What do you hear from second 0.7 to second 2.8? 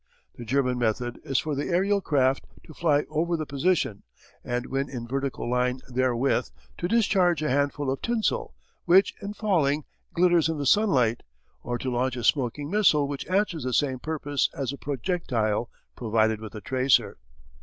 method is for the aerial craft to